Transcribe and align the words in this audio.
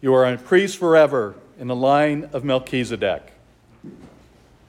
You 0.00 0.14
are 0.14 0.24
a 0.24 0.38
priest 0.38 0.78
forever 0.78 1.34
in 1.58 1.66
the 1.66 1.74
line 1.74 2.30
of 2.32 2.44
Melchizedek. 2.44 3.32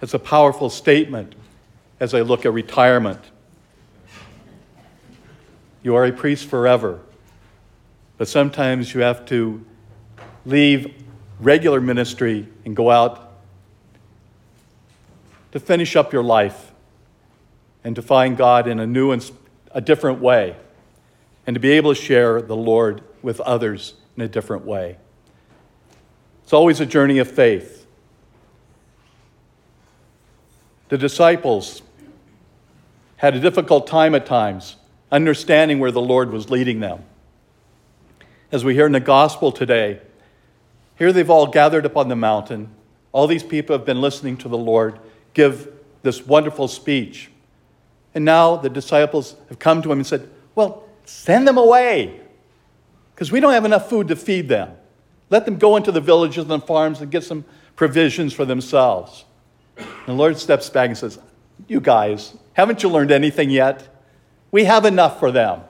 It's 0.01 0.15
a 0.15 0.19
powerful 0.19 0.71
statement 0.71 1.35
as 1.99 2.15
I 2.15 2.21
look 2.21 2.47
at 2.47 2.53
retirement. 2.53 3.19
You 5.83 5.95
are 5.95 6.05
a 6.05 6.11
priest 6.11 6.47
forever, 6.47 6.99
but 8.17 8.27
sometimes 8.27 8.93
you 8.93 9.01
have 9.01 9.25
to 9.27 9.63
leave 10.47 10.95
regular 11.39 11.79
ministry 11.79 12.47
and 12.65 12.75
go 12.75 12.89
out 12.89 13.33
to 15.51 15.59
finish 15.59 15.95
up 15.95 16.11
your 16.11 16.23
life 16.23 16.71
and 17.83 17.95
to 17.95 18.01
find 18.01 18.35
God 18.35 18.67
in 18.67 18.79
a 18.79 18.87
new 18.87 19.11
and 19.11 19.29
a 19.71 19.81
different 19.81 20.21
way 20.21 20.55
and 21.45 21.53
to 21.53 21.59
be 21.59 21.71
able 21.71 21.93
to 21.93 22.01
share 22.01 22.41
the 22.41 22.55
Lord 22.55 23.03
with 23.21 23.39
others 23.41 23.93
in 24.17 24.23
a 24.23 24.27
different 24.27 24.65
way. 24.65 24.97
It's 26.49 26.53
always 26.55 26.79
a 26.79 26.85
journey 26.87 27.19
of 27.19 27.29
faith. 27.29 27.85
The 30.87 30.97
disciples 30.97 31.83
had 33.17 33.35
a 33.35 33.39
difficult 33.39 33.85
time 33.85 34.15
at 34.15 34.25
times 34.25 34.75
understanding 35.11 35.77
where 35.77 35.91
the 35.91 36.01
Lord 36.01 36.31
was 36.31 36.49
leading 36.49 36.79
them. 36.79 37.03
As 38.51 38.65
we 38.65 38.73
hear 38.73 38.87
in 38.87 38.93
the 38.93 38.99
gospel 38.99 39.51
today, 39.51 40.01
here 40.97 41.13
they've 41.13 41.29
all 41.29 41.45
gathered 41.45 41.85
upon 41.85 42.07
the 42.07 42.15
mountain. 42.15 42.71
All 43.11 43.27
these 43.27 43.43
people 43.43 43.77
have 43.77 43.85
been 43.85 44.01
listening 44.01 44.35
to 44.37 44.49
the 44.49 44.57
Lord 44.57 44.97
give 45.35 45.71
this 46.01 46.25
wonderful 46.25 46.67
speech. 46.67 47.29
And 48.15 48.25
now 48.25 48.55
the 48.55 48.71
disciples 48.71 49.35
have 49.49 49.59
come 49.59 49.83
to 49.83 49.91
him 49.91 49.99
and 49.99 50.07
said, 50.07 50.27
Well, 50.55 50.83
send 51.05 51.47
them 51.47 51.59
away 51.59 52.21
because 53.13 53.31
we 53.31 53.39
don't 53.39 53.53
have 53.53 53.65
enough 53.65 53.87
food 53.87 54.07
to 54.07 54.15
feed 54.15 54.49
them. 54.49 54.71
Let 55.29 55.45
them 55.45 55.57
go 55.57 55.75
into 55.75 55.91
the 55.91 56.01
villages 56.01 56.43
and 56.43 56.49
the 56.49 56.59
farms 56.59 57.01
and 57.01 57.11
get 57.11 57.23
some 57.23 57.45
provisions 57.75 58.33
for 58.33 58.45
themselves. 58.45 59.25
And 59.77 59.87
the 60.07 60.13
Lord 60.13 60.37
steps 60.37 60.69
back 60.69 60.89
and 60.89 60.97
says, 60.97 61.19
You 61.67 61.79
guys, 61.79 62.35
haven't 62.53 62.83
you 62.83 62.89
learned 62.89 63.11
anything 63.11 63.49
yet? 63.49 63.87
We 64.51 64.65
have 64.65 64.85
enough 64.85 65.19
for 65.19 65.31
them. 65.31 65.61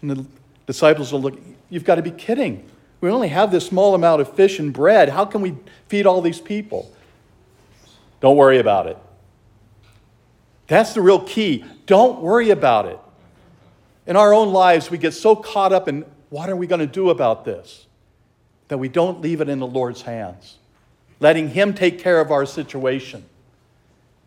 And 0.00 0.10
the 0.10 0.26
disciples 0.66 1.12
will 1.12 1.20
look, 1.20 1.38
You've 1.68 1.84
got 1.84 1.96
to 1.96 2.02
be 2.02 2.10
kidding. 2.10 2.68
We 3.00 3.10
only 3.10 3.28
have 3.28 3.50
this 3.50 3.66
small 3.66 3.94
amount 3.94 4.20
of 4.22 4.34
fish 4.34 4.58
and 4.58 4.72
bread. 4.72 5.08
How 5.08 5.24
can 5.24 5.42
we 5.42 5.56
feed 5.88 6.06
all 6.06 6.22
these 6.22 6.40
people? 6.40 6.90
Don't 8.20 8.36
worry 8.36 8.58
about 8.58 8.86
it. 8.86 8.96
That's 10.66 10.94
the 10.94 11.02
real 11.02 11.20
key. 11.20 11.64
Don't 11.86 12.20
worry 12.20 12.50
about 12.50 12.86
it. 12.86 12.98
In 14.06 14.16
our 14.16 14.32
own 14.32 14.52
lives, 14.52 14.90
we 14.90 14.98
get 14.98 15.12
so 15.12 15.36
caught 15.36 15.72
up 15.72 15.88
in 15.88 16.04
what 16.30 16.48
are 16.48 16.56
we 16.56 16.66
going 16.66 16.80
to 16.80 16.86
do 16.86 17.10
about 17.10 17.44
this 17.44 17.86
that 18.68 18.78
we 18.78 18.88
don't 18.88 19.20
leave 19.20 19.40
it 19.40 19.48
in 19.48 19.58
the 19.58 19.66
Lord's 19.66 20.02
hands, 20.02 20.58
letting 21.20 21.48
Him 21.50 21.74
take 21.74 21.98
care 21.98 22.20
of 22.20 22.30
our 22.30 22.46
situation. 22.46 23.24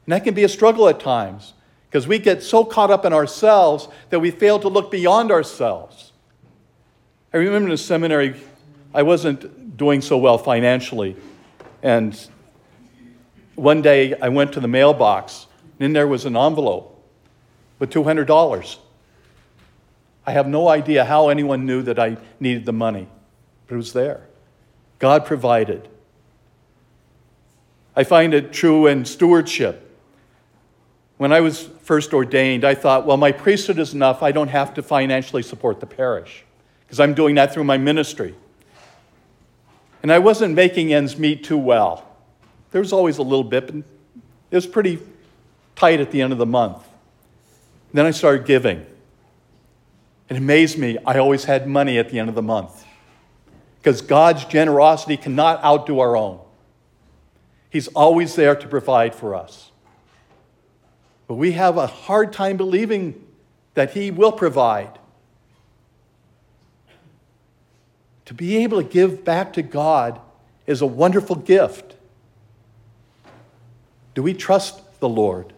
And 0.06 0.14
that 0.14 0.24
can 0.24 0.34
be 0.34 0.44
a 0.44 0.50
struggle 0.50 0.88
at 0.88 1.00
times 1.00 1.54
because 1.90 2.08
we 2.08 2.20
get 2.20 2.44
so 2.44 2.64
caught 2.64 2.92
up 2.92 3.06
in 3.06 3.14
ourselves 3.14 3.88
that 4.10 4.20
we 4.20 4.32
fail 4.32 4.60
to 4.60 4.68
look 4.68 4.92
beyond 4.92 5.32
ourselves. 5.32 6.12
I 7.34 7.38
remember 7.38 7.68
in 7.68 7.72
the 7.72 7.78
seminary, 7.78 8.36
I 8.94 9.04
wasn't 9.04 9.78
doing 9.78 10.02
so 10.02 10.18
well 10.18 10.38
financially. 10.38 11.16
And 11.84 12.20
one 13.56 13.82
day 13.82 14.14
I 14.20 14.30
went 14.30 14.54
to 14.54 14.60
the 14.60 14.68
mailbox, 14.68 15.48
and 15.80 15.88
in 15.88 15.94
there 15.94 16.08
was 16.08 16.26
an 16.26 16.36
envelope 16.36 16.94
with 17.80 17.90
$200. 17.90 18.78
I 20.26 20.32
have 20.32 20.48
no 20.48 20.68
idea 20.68 21.06
how 21.06 21.30
anyone 21.30 21.66
knew 21.66 21.82
that 21.84 22.00
I 22.00 22.18
needed 22.40 22.66
the 22.66 22.74
money, 22.74 23.08
but 23.68 23.76
it 23.76 23.78
was 23.78 23.94
there. 23.94 24.28
God 25.00 25.26
provided. 25.26 25.88
I 27.96 28.04
find 28.04 28.34
it 28.34 28.54
true 28.54 28.88
in 28.88 29.06
stewardship. 29.06 29.84
When 31.18 31.34
I 31.34 31.42
was 31.42 31.64
first 31.82 32.14
ordained, 32.14 32.64
I 32.64 32.76
thought, 32.76 33.06
well, 33.06 33.18
my 33.18 33.32
priesthood 33.32 33.80
is 33.80 33.94
enough. 33.94 34.22
I 34.22 34.32
don't 34.32 34.50
have 34.50 34.74
to 34.76 34.84
financially 34.84 35.44
support 35.44 35.80
the 35.80 35.88
parish 35.88 36.44
because 36.86 37.00
I'm 37.00 37.14
doing 37.14 37.36
that 37.36 37.54
through 37.54 37.64
my 37.64 37.78
ministry. 37.78 38.36
And 40.04 40.12
I 40.12 40.20
wasn't 40.20 40.54
making 40.54 40.94
ends 40.94 41.18
meet 41.18 41.44
too 41.44 41.58
well. 41.58 42.06
There 42.72 42.82
was 42.82 42.94
always 42.94 43.18
a 43.18 43.24
little 43.24 43.44
bit, 43.44 43.66
but 43.66 43.76
it 43.76 44.56
was 44.56 44.68
pretty 44.68 45.00
tight 45.76 46.00
at 46.00 46.12
the 46.12 46.22
end 46.22 46.32
of 46.32 46.40
the 46.40 46.46
month. 46.46 46.78
Then 47.94 48.06
I 48.06 48.12
started 48.12 48.46
giving. 48.46 48.86
It 50.30 50.38
amazed 50.38 50.78
me, 50.78 50.98
I 51.06 51.18
always 51.18 51.46
had 51.46 51.68
money 51.68 51.98
at 51.98 52.10
the 52.10 52.20
end 52.20 52.30
of 52.30 52.36
the 52.36 52.42
month 52.42 52.87
because 53.88 54.02
God's 54.02 54.44
generosity 54.44 55.16
cannot 55.16 55.64
outdo 55.64 56.02
our 56.02 56.18
own. 56.18 56.42
He's 57.70 57.88
always 57.88 58.36
there 58.36 58.54
to 58.54 58.68
provide 58.68 59.16
for 59.16 59.34
us. 59.34 59.72
But 61.26 61.36
we 61.36 61.54
have 61.54 61.78
a 61.78 61.88
hard 61.88 62.34
time 62.34 62.58
believing 62.58 63.26
that 63.76 63.92
He 63.92 64.12
will 64.12 64.34
provide. 64.34 65.00
To 68.26 68.34
be 68.34 68.58
able 68.58 68.84
to 68.84 68.90
give 68.90 69.24
back 69.24 69.54
to 69.54 69.62
God 69.62 70.20
is 70.66 70.82
a 70.82 70.86
wonderful 70.86 71.38
gift. 71.38 71.96
Do 74.16 74.22
we 74.22 74.34
trust 74.34 75.00
the 75.00 75.08
Lord? 75.08 75.54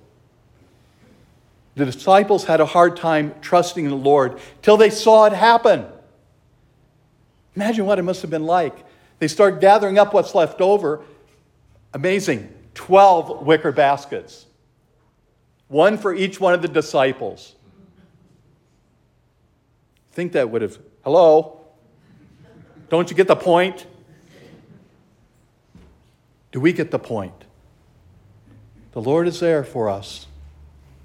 The 1.74 1.86
disciples 1.86 2.46
had 2.46 2.62
a 2.62 2.68
hard 2.68 2.96
time 2.96 3.34
trusting 3.42 3.90
the 3.90 3.96
Lord 3.96 4.40
till 4.62 4.78
they 4.78 4.92
saw 4.92 5.26
it 5.26 5.34
happen. 5.34 5.88
Imagine 7.56 7.86
what 7.86 8.00
it 8.00 8.04
must 8.04 8.22
have 8.22 8.32
been 8.32 8.46
like. 8.46 8.86
They 9.20 9.28
start 9.28 9.60
gathering 9.60 10.00
up 10.00 10.14
what's 10.14 10.34
left 10.34 10.62
over. 10.62 11.02
Amazing. 11.94 12.54
12 12.76 13.46
wicker 13.46 13.72
baskets 13.72 14.46
one 15.70 15.98
for 15.98 16.14
each 16.14 16.40
one 16.40 16.54
of 16.54 16.62
the 16.62 16.68
disciples. 16.68 17.56
think 20.12 20.34
that 20.34 20.50
would 20.50 20.62
have, 20.62 20.78
hello? 21.04 21.62
Don't 22.90 23.10
you 23.10 23.16
get 23.16 23.28
the 23.28 23.36
point? 23.36 23.86
Do 26.52 26.60
we 26.60 26.74
get 26.74 26.92
the 26.92 27.00
point? 27.00 27.46
The 28.92 29.02
Lord 29.02 29.28
is 29.28 29.40
there 29.40 29.64
for 29.64 29.88
us. 29.88 30.26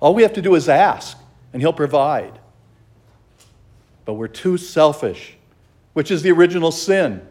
All 0.00 0.14
we 0.14 0.22
have 0.22 0.32
to 0.32 0.42
do 0.42 0.54
is 0.54 0.68
ask, 0.68 1.16
and 1.52 1.62
He'll 1.62 1.74
provide. 1.74 2.40
But 4.06 4.14
we're 4.14 4.26
too 4.26 4.56
selfish, 4.56 5.36
which 5.94 6.10
is 6.10 6.22
the 6.22 6.30
original 6.30 6.70
sin. 6.70 7.26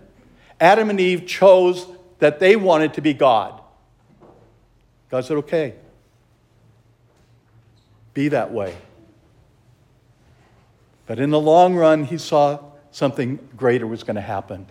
Adam 0.60 0.90
and 0.90 1.00
Eve 1.00 1.28
chose 1.28 1.86
that 2.20 2.40
they 2.40 2.56
wanted 2.56 2.96
to 2.96 3.02
be 3.02 3.14
God. 3.14 3.62
God 5.10 5.26
said, 5.26 5.38
okay, 5.38 5.76
be 8.14 8.30
that 8.30 8.52
way. 8.52 8.76
But 11.06 11.20
in 11.20 11.30
the 11.30 11.40
long 11.40 11.76
run, 11.76 12.06
he 12.06 12.18
saw 12.18 12.60
something 12.92 13.38
greater 13.56 13.86
was 13.86 14.04
going 14.04 14.16
to 14.16 14.22
happen. 14.22 14.66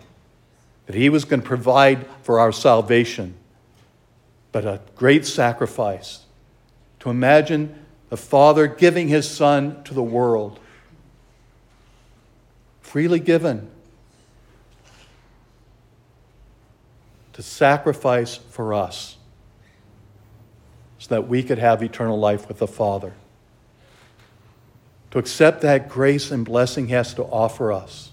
That 0.87 0.95
he 0.95 1.09
was 1.09 1.23
going 1.25 1.41
to 1.41 1.47
provide 1.47 2.05
for 2.23 2.39
our 2.39 2.51
salvation, 2.51 3.35
but 4.51 4.65
a 4.65 4.81
great 4.95 5.25
sacrifice. 5.25 6.25
To 7.01 7.09
imagine 7.09 7.85
the 8.09 8.17
Father 8.17 8.67
giving 8.67 9.07
his 9.07 9.29
Son 9.29 9.83
to 9.83 9.93
the 9.93 10.03
world, 10.03 10.59
freely 12.81 13.19
given, 13.19 13.69
to 17.33 17.41
sacrifice 17.41 18.37
for 18.37 18.73
us 18.73 19.17
so 20.99 21.15
that 21.15 21.27
we 21.27 21.43
could 21.43 21.57
have 21.57 21.83
eternal 21.83 22.17
life 22.17 22.47
with 22.47 22.59
the 22.59 22.67
Father 22.67 23.13
to 25.11 25.19
accept 25.19 25.61
that 25.61 25.89
grace 25.89 26.31
and 26.31 26.43
blessing 26.43 26.87
He 26.87 26.93
has 26.93 27.13
to 27.13 27.23
offer 27.23 27.71
us. 27.71 28.11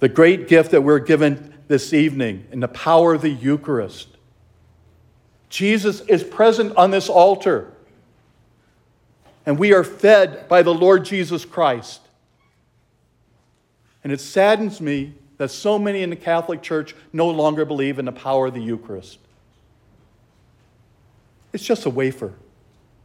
The 0.00 0.08
great 0.08 0.48
gift 0.48 0.70
that 0.70 0.80
we're 0.82 1.00
given 1.00 1.52
this 1.68 1.92
evening 1.92 2.46
in 2.50 2.60
the 2.60 2.68
power 2.68 3.12
of 3.12 3.20
the 3.20 3.28
Eucharist. 3.28 4.08
Jesus 5.50 6.00
is 6.00 6.24
present 6.24 6.74
on 6.76 6.90
this 6.92 7.10
altar, 7.10 7.70
and 9.44 9.58
we 9.58 9.74
are 9.74 9.84
fed 9.84 10.48
by 10.48 10.62
the 10.62 10.72
Lord 10.72 11.04
Jesus 11.04 11.44
Christ. 11.44 12.00
And 14.02 14.12
it 14.12 14.20
saddens 14.22 14.80
me 14.80 15.14
that 15.38 15.50
so 15.50 15.78
many 15.78 16.02
in 16.02 16.10
the 16.10 16.16
Catholic 16.16 16.62
Church 16.62 16.94
no 17.12 17.30
longer 17.30 17.64
believe 17.64 17.98
in 17.98 18.04
the 18.04 18.12
power 18.12 18.48
of 18.48 18.54
the 18.54 18.60
Eucharist. 18.60 19.18
It's 21.52 21.64
just 21.64 21.86
a 21.86 21.90
wafer, 21.90 22.34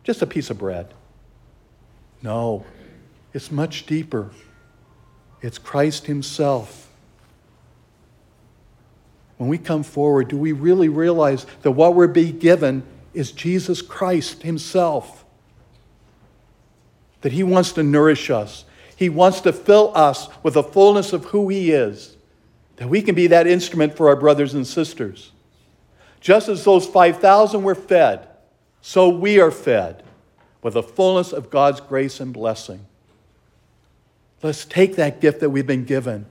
just 0.03 0.21
a 0.21 0.27
piece 0.27 0.49
of 0.49 0.57
bread. 0.57 0.93
No, 2.21 2.65
it's 3.33 3.51
much 3.51 3.85
deeper. 3.85 4.31
It's 5.41 5.57
Christ 5.57 6.07
Himself. 6.07 6.89
When 9.37 9.49
we 9.49 9.57
come 9.57 9.83
forward, 9.83 10.29
do 10.29 10.37
we 10.37 10.51
really 10.51 10.89
realize 10.89 11.45
that 11.61 11.71
what 11.71 11.95
we're 11.95 12.07
being 12.07 12.39
given 12.39 12.83
is 13.13 13.31
Jesus 13.31 13.81
Christ 13.81 14.43
Himself? 14.43 15.25
That 17.21 17.31
He 17.31 17.43
wants 17.43 17.73
to 17.73 17.83
nourish 17.83 18.29
us, 18.29 18.65
He 18.95 19.09
wants 19.09 19.41
to 19.41 19.53
fill 19.53 19.91
us 19.95 20.29
with 20.41 20.55
the 20.55 20.63
fullness 20.63 21.13
of 21.13 21.25
who 21.25 21.49
He 21.49 21.71
is. 21.71 22.17
That 22.77 22.89
we 22.89 23.01
can 23.01 23.15
be 23.15 23.27
that 23.27 23.47
instrument 23.47 23.95
for 23.95 24.09
our 24.09 24.15
brothers 24.15 24.53
and 24.53 24.65
sisters. 24.65 25.31
Just 26.19 26.49
as 26.49 26.63
those 26.63 26.85
5,000 26.85 27.63
were 27.63 27.75
fed, 27.75 28.27
so 28.81 29.09
we 29.09 29.39
are 29.39 29.51
fed 29.51 30.03
with 30.61 30.73
the 30.73 30.83
fullness 30.83 31.31
of 31.31 31.49
God's 31.49 31.81
grace 31.81 32.19
and 32.19 32.33
blessing. 32.33 32.85
Let's 34.41 34.65
take 34.65 34.95
that 34.95 35.21
gift 35.21 35.39
that 35.41 35.49
we've 35.49 35.67
been 35.67 35.85
given 35.85 36.25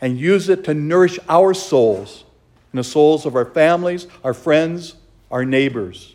and 0.00 0.18
use 0.18 0.48
it 0.48 0.64
to 0.64 0.74
nourish 0.74 1.18
our 1.28 1.54
souls 1.54 2.24
and 2.72 2.78
the 2.78 2.84
souls 2.84 3.26
of 3.26 3.36
our 3.36 3.44
families, 3.44 4.06
our 4.24 4.34
friends, 4.34 4.96
our 5.30 5.44
neighbors. 5.44 6.14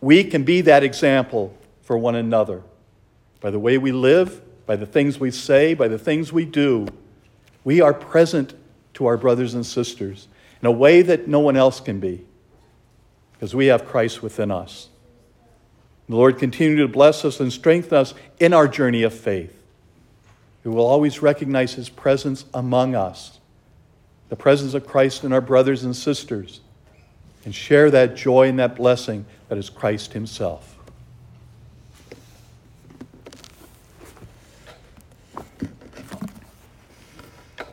We 0.00 0.24
can 0.24 0.44
be 0.44 0.62
that 0.62 0.82
example 0.82 1.54
for 1.82 1.98
one 1.98 2.14
another 2.14 2.62
by 3.40 3.50
the 3.50 3.58
way 3.58 3.78
we 3.78 3.92
live, 3.92 4.42
by 4.66 4.76
the 4.76 4.86
things 4.86 5.20
we 5.20 5.30
say, 5.30 5.74
by 5.74 5.88
the 5.88 5.98
things 5.98 6.32
we 6.32 6.44
do. 6.44 6.86
We 7.64 7.80
are 7.80 7.94
present 7.94 8.54
to 8.96 9.06
our 9.06 9.16
brothers 9.16 9.54
and 9.54 9.64
sisters 9.64 10.26
in 10.60 10.66
a 10.66 10.72
way 10.72 11.02
that 11.02 11.28
no 11.28 11.40
one 11.40 11.56
else 11.56 11.80
can 11.80 12.00
be 12.00 12.24
because 13.32 13.54
we 13.54 13.66
have 13.66 13.84
Christ 13.84 14.22
within 14.22 14.50
us. 14.50 14.88
The 16.08 16.16
Lord 16.16 16.38
continue 16.38 16.78
to 16.78 16.88
bless 16.88 17.24
us 17.24 17.38
and 17.38 17.52
strengthen 17.52 17.98
us 17.98 18.14
in 18.40 18.54
our 18.54 18.66
journey 18.66 19.02
of 19.02 19.12
faith. 19.12 19.54
We 20.64 20.70
will 20.70 20.86
always 20.86 21.20
recognize 21.20 21.74
His 21.74 21.90
presence 21.90 22.46
among 22.54 22.94
us, 22.94 23.38
the 24.30 24.36
presence 24.36 24.72
of 24.72 24.86
Christ 24.86 25.24
in 25.24 25.32
our 25.32 25.40
brothers 25.40 25.84
and 25.84 25.94
sisters, 25.94 26.60
and 27.44 27.54
share 27.54 27.90
that 27.90 28.16
joy 28.16 28.48
and 28.48 28.58
that 28.58 28.76
blessing 28.76 29.26
that 29.48 29.58
is 29.58 29.68
Christ 29.68 30.14
Himself. 30.14 30.75